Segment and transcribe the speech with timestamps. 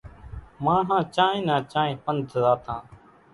[0.67, 2.81] ماڻۿان چانئين نان چانئين پنڌ زاتان۔